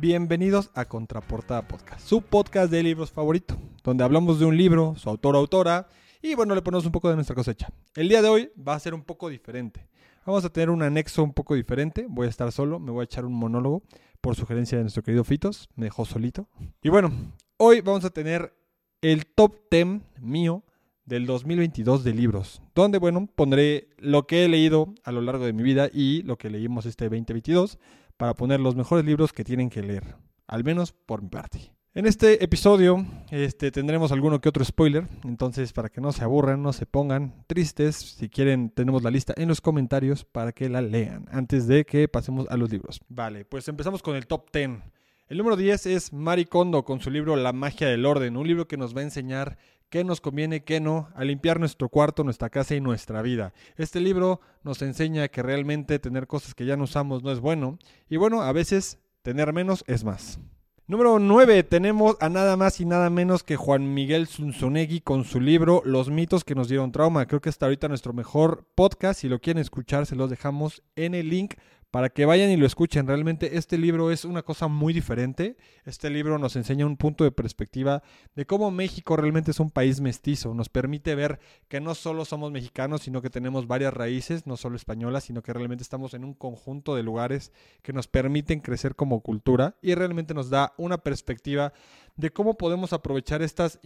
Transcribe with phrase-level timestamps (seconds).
[0.00, 5.10] Bienvenidos a Contraportada Podcast, su podcast de libros favorito, donde hablamos de un libro, su
[5.10, 5.88] autor o autora,
[6.22, 7.68] y bueno, le ponemos un poco de nuestra cosecha.
[7.94, 9.90] El día de hoy va a ser un poco diferente.
[10.24, 12.06] Vamos a tener un anexo un poco diferente.
[12.08, 13.82] Voy a estar solo, me voy a echar un monólogo
[14.22, 15.68] por sugerencia de nuestro querido Fitos.
[15.76, 16.48] Me dejó solito.
[16.82, 17.12] Y bueno,
[17.58, 18.54] hoy vamos a tener
[19.02, 20.64] el top 10 mío
[21.04, 25.52] del 2022 de libros, donde bueno, pondré lo que he leído a lo largo de
[25.52, 27.78] mi vida y lo que leímos este 2022
[28.20, 30.14] para poner los mejores libros que tienen que leer,
[30.46, 31.72] al menos por mi parte.
[31.94, 36.62] En este episodio este, tendremos alguno que otro spoiler, entonces para que no se aburran,
[36.62, 40.82] no se pongan tristes, si quieren tenemos la lista en los comentarios para que la
[40.82, 43.00] lean antes de que pasemos a los libros.
[43.08, 44.82] Vale, pues empezamos con el top 10.
[45.28, 48.68] El número 10 es Mari Kondo con su libro La magia del orden, un libro
[48.68, 49.56] que nos va a enseñar
[49.90, 53.52] qué nos conviene, qué no, a limpiar nuestro cuarto, nuestra casa y nuestra vida.
[53.76, 57.78] Este libro nos enseña que realmente tener cosas que ya no usamos no es bueno
[58.08, 60.40] y bueno, a veces tener menos es más.
[60.86, 65.40] Número 9, tenemos a nada más y nada menos que Juan Miguel Zunzunegui con su
[65.40, 67.26] libro Los mitos que nos dieron trauma.
[67.26, 69.20] Creo que hasta ahorita nuestro mejor podcast.
[69.20, 71.54] Si lo quieren escuchar, se los dejamos en el link
[71.90, 73.06] para que vayan y lo escuchen.
[73.06, 75.56] Realmente este libro es una cosa muy diferente.
[75.84, 78.02] Este libro nos enseña un punto de perspectiva
[78.34, 80.54] de cómo México realmente es un país mestizo.
[80.54, 84.76] Nos permite ver que no solo somos mexicanos, sino que tenemos varias raíces, no solo
[84.76, 87.52] españolas, sino que realmente estamos en un conjunto de lugares
[87.82, 91.72] que nos permiten crecer como cultura y realmente nos da una perspectiva
[92.16, 93.80] de cómo podemos aprovechar estas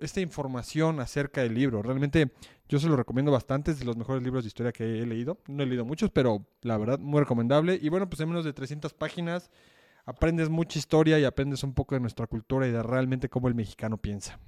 [0.00, 1.82] esta información acerca del libro.
[1.82, 2.32] Realmente
[2.68, 5.38] yo se lo recomiendo bastante, es de los mejores libros de historia que he leído.
[5.48, 7.78] No he leído muchos, pero la verdad muy recomendable.
[7.80, 9.50] Y bueno, pues en menos de 300 páginas
[10.04, 13.54] aprendes mucha historia y aprendes un poco de nuestra cultura y de realmente cómo el
[13.54, 14.38] mexicano piensa.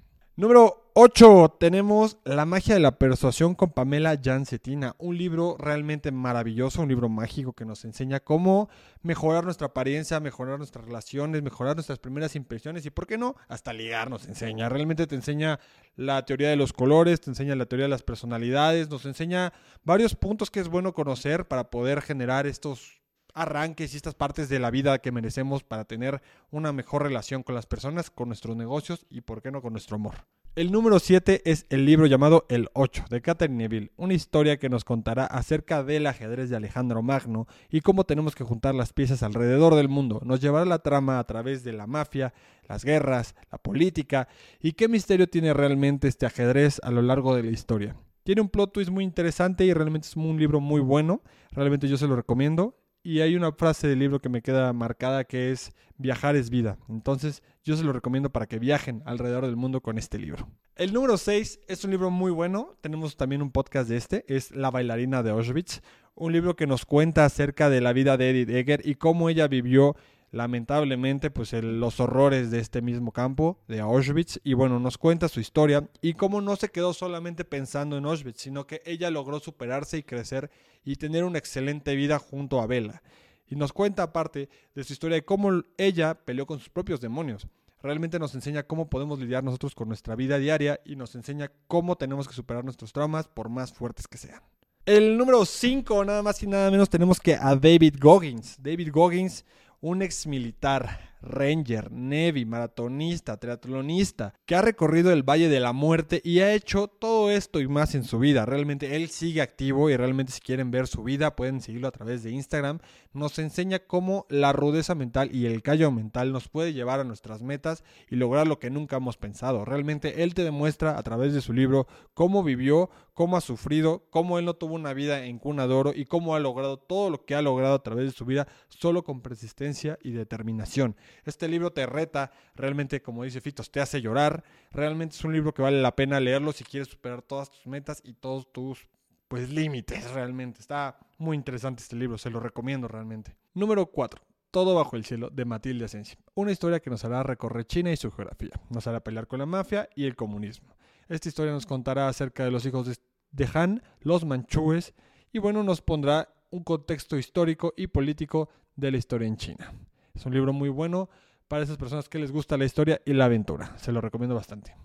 [0.41, 6.81] Número 8, tenemos La magia de la persuasión con Pamela Jancetina, un libro realmente maravilloso,
[6.81, 8.71] un libro mágico que nos enseña cómo
[9.03, 13.37] mejorar nuestra apariencia, mejorar nuestras relaciones, mejorar nuestras primeras impresiones y, ¿por qué no?
[13.49, 14.71] Hasta ligar nos enseña.
[14.71, 15.61] Realmente te enseña
[15.95, 19.53] la teoría de los colores, te enseña la teoría de las personalidades, nos enseña
[19.85, 23.00] varios puntos que es bueno conocer para poder generar estos
[23.35, 27.55] arranques y estas partes de la vida que merecemos para tener una mejor relación con
[27.55, 30.15] las personas, con nuestros negocios y, por qué no, con nuestro amor.
[30.57, 34.69] El número 7 es el libro llamado El 8 de Catherine Neville, una historia que
[34.69, 39.23] nos contará acerca del ajedrez de Alejandro Magno y cómo tenemos que juntar las piezas
[39.23, 40.21] alrededor del mundo.
[40.25, 42.35] Nos llevará la trama a través de la mafia,
[42.69, 44.27] las guerras, la política
[44.61, 47.97] y qué misterio tiene realmente este ajedrez a lo largo de la historia.
[48.25, 51.23] Tiene un plot twist muy interesante y realmente es un libro muy bueno.
[51.53, 52.77] Realmente yo se lo recomiendo.
[53.03, 56.79] Y hay una frase del libro que me queda marcada que es viajar es vida.
[56.89, 60.49] Entonces yo se lo recomiendo para que viajen alrededor del mundo con este libro.
[60.77, 62.77] El número 6 es un libro muy bueno.
[62.81, 64.25] Tenemos también un podcast de este.
[64.29, 65.81] Es La bailarina de Auschwitz.
[66.15, 69.49] Un libro que nos cuenta acerca de la vida de Edith Egger y cómo ella
[69.49, 69.97] vivió
[70.31, 74.41] lamentablemente pues los horrores de este mismo campo de Auschwitz.
[74.45, 78.41] Y bueno nos cuenta su historia y cómo no se quedó solamente pensando en Auschwitz
[78.41, 80.51] sino que ella logró superarse y crecer
[80.85, 83.03] y tener una excelente vida junto a Bella
[83.51, 87.49] y nos cuenta aparte de su historia de cómo ella peleó con sus propios demonios.
[87.83, 91.97] Realmente nos enseña cómo podemos lidiar nosotros con nuestra vida diaria y nos enseña cómo
[91.97, 94.41] tenemos que superar nuestros traumas por más fuertes que sean.
[94.87, 98.57] El número 5, nada más y nada menos, tenemos que a David Goggins.
[98.63, 99.45] David Goggins,
[99.81, 106.21] un ex militar ranger, Navy, maratonista, triatlonista, que ha recorrido el Valle de la Muerte
[106.25, 108.47] y ha hecho todo esto y más en su vida.
[108.47, 112.23] Realmente él sigue activo y realmente si quieren ver su vida pueden seguirlo a través
[112.23, 112.79] de Instagram.
[113.13, 117.43] Nos enseña cómo la rudeza mental y el callo mental nos puede llevar a nuestras
[117.43, 119.65] metas y lograr lo que nunca hemos pensado.
[119.65, 124.39] Realmente él te demuestra a través de su libro cómo vivió, cómo ha sufrido, cómo
[124.39, 127.25] él no tuvo una vida en cuna de oro y cómo ha logrado todo lo
[127.25, 130.97] que ha logrado a través de su vida solo con persistencia y determinación.
[131.25, 134.45] Este libro te reta, realmente, como dice Fitos, te hace llorar.
[134.71, 138.01] Realmente es un libro que vale la pena leerlo si quieres superar todas tus metas
[138.05, 138.89] y todos tus
[139.29, 140.61] pues límites realmente.
[140.61, 143.37] Está muy interesante este libro, se lo recomiendo realmente.
[143.55, 144.21] Número 4.
[144.51, 146.17] Todo bajo el cielo de Matilde Asensi.
[146.35, 148.61] Una historia que nos hará recorrer China y su geografía.
[148.71, 150.75] Nos hará pelear con la mafia y el comunismo.
[151.09, 154.95] Esta historia nos contará acerca de los hijos de Han, los manchúes,
[155.33, 159.73] y bueno, nos pondrá un contexto histórico y político de la historia en China.
[160.15, 161.09] Es un libro muy bueno
[161.49, 163.77] para esas personas que les gusta la historia y la aventura.
[163.79, 164.77] Se lo recomiendo bastante.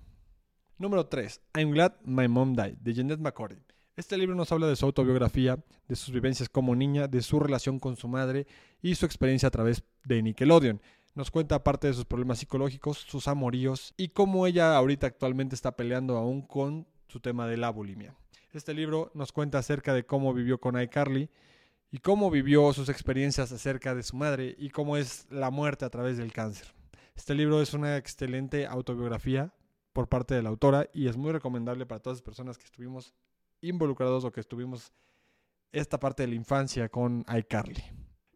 [0.78, 1.42] Número 3.
[1.58, 3.62] I'm Glad My Mom Died, de Jeanette McCordy.
[3.96, 5.58] Este libro nos habla de su autobiografía,
[5.88, 8.46] de sus vivencias como niña, de su relación con su madre
[8.82, 10.82] y su experiencia a través de Nickelodeon.
[11.14, 15.78] Nos cuenta parte de sus problemas psicológicos, sus amoríos y cómo ella ahorita actualmente está
[15.78, 18.16] peleando aún con su tema de la bulimia.
[18.52, 21.30] Este libro nos cuenta acerca de cómo vivió con iCarly
[21.96, 25.90] y cómo vivió sus experiencias acerca de su madre y cómo es la muerte a
[25.90, 26.68] través del cáncer.
[27.16, 29.54] Este libro es una excelente autobiografía
[29.94, 33.14] por parte de la autora y es muy recomendable para todas las personas que estuvimos
[33.62, 34.92] involucrados o que estuvimos
[35.72, 37.82] esta parte de la infancia con iCarly.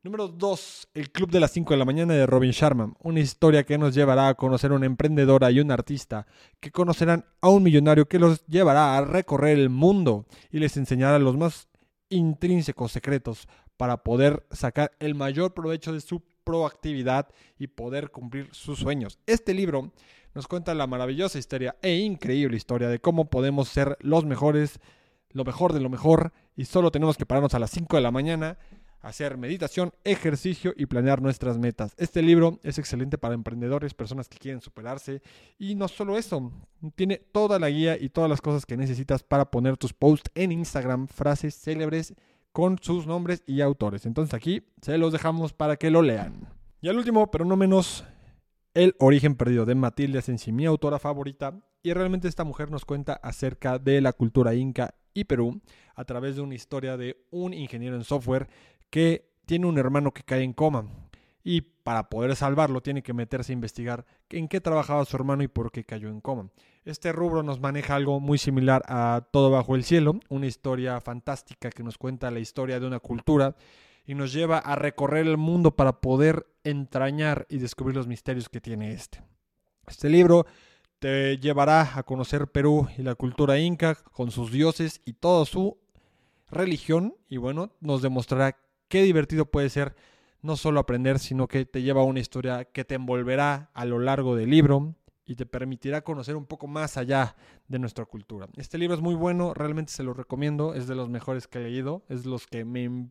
[0.03, 0.91] Número 2.
[0.93, 2.93] El Club de las 5 de la mañana de Robin Sharma.
[3.01, 6.27] Una historia que nos llevará a conocer a una emprendedora y un artista
[6.61, 11.19] que conocerán a un millonario que los llevará a recorrer el mundo y les enseñará
[11.19, 11.67] los más
[12.09, 13.47] intrínsecos secretos
[13.77, 19.19] para poder sacar el mayor provecho de su proactividad y poder cumplir sus sueños.
[19.25, 19.91] Este libro
[20.33, 24.79] nos cuenta la maravillosa historia e increíble historia de cómo podemos ser los mejores,
[25.31, 28.11] lo mejor de lo mejor y solo tenemos que pararnos a las 5 de la
[28.11, 28.57] mañana
[29.01, 31.93] hacer meditación, ejercicio y planear nuestras metas.
[31.97, 35.21] Este libro es excelente para emprendedores, personas que quieren superarse
[35.57, 36.51] y no solo eso,
[36.95, 40.51] tiene toda la guía y todas las cosas que necesitas para poner tus posts en
[40.51, 42.13] Instagram, frases célebres
[42.51, 44.05] con sus nombres y autores.
[44.05, 46.47] Entonces aquí se los dejamos para que lo lean.
[46.81, 48.05] Y al último, pero no menos,
[48.73, 51.59] El origen perdido de Matilde Asensi, mi autora favorita.
[51.81, 55.61] Y realmente esta mujer nos cuenta acerca de la cultura inca y Perú
[55.95, 58.47] a través de una historia de un ingeniero en software
[58.89, 60.85] que tiene un hermano que cae en coma
[61.43, 65.47] y para poder salvarlo tiene que meterse a investigar en qué trabajaba su hermano y
[65.47, 66.49] por qué cayó en coma.
[66.85, 71.69] Este rubro nos maneja algo muy similar a Todo bajo el cielo, una historia fantástica
[71.69, 73.55] que nos cuenta la historia de una cultura
[74.05, 78.61] y nos lleva a recorrer el mundo para poder entrañar y descubrir los misterios que
[78.61, 79.23] tiene este.
[79.87, 80.45] Este libro
[80.99, 85.77] te llevará a conocer Perú y la cultura inca con sus dioses y toda su
[86.51, 88.57] religión y bueno, nos demostrará
[88.89, 89.95] qué divertido puede ser
[90.41, 93.99] no solo aprender, sino que te lleva a una historia que te envolverá a lo
[93.99, 94.95] largo del libro
[95.25, 97.35] y te permitirá conocer un poco más allá
[97.67, 98.47] de nuestra cultura.
[98.57, 101.63] Este libro es muy bueno, realmente se lo recomiendo, es de los mejores que he
[101.63, 103.09] leído, es de los que me,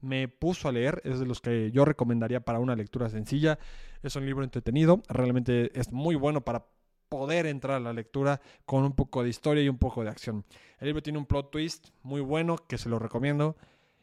[0.00, 3.58] me puso a leer, es de los que yo recomendaría para una lectura sencilla.
[4.02, 6.66] Es un libro entretenido, realmente es muy bueno para
[7.08, 10.44] poder entrar a la lectura con un poco de historia y un poco de acción.
[10.78, 13.56] El libro tiene un plot twist muy bueno que se lo recomiendo.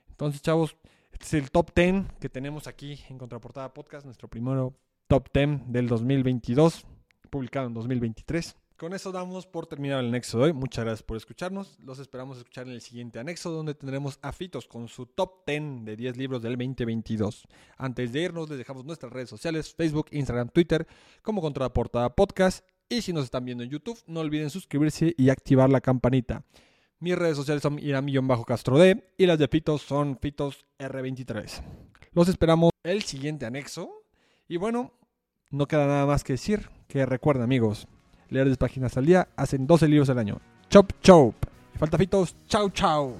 [0.10, 0.76] Entonces, chavos,
[1.16, 4.74] este es el top 10 que tenemos aquí en Contraportada Podcast, nuestro primero
[5.08, 6.86] top 10 del 2022,
[7.30, 8.54] publicado en 2023.
[8.76, 10.54] Con eso damos por terminado el anexo de hoy.
[10.54, 11.80] Muchas gracias por escucharnos.
[11.80, 15.86] Los esperamos escuchar en el siguiente anexo donde tendremos a Fitos con su top 10
[15.86, 17.48] de 10 libros del 2022.
[17.78, 20.86] Antes de irnos les dejamos nuestras redes sociales, Facebook, Instagram, Twitter
[21.22, 22.68] como Contraportada Podcast.
[22.90, 26.44] Y si nos están viendo en YouTube, no olviden suscribirse y activar la campanita.
[27.06, 31.62] Mis redes sociales son Iram-Castro D y las de Fitos son Fitos R23.
[32.14, 33.92] Los esperamos el siguiente anexo.
[34.48, 34.92] Y bueno,
[35.52, 37.88] no queda nada más que decir que recuerden amigos,
[38.30, 40.42] leer 10 páginas al día hacen 12 libros al año.
[40.72, 41.36] Chop chop.
[41.78, 43.16] Falta Fitos, chau chau.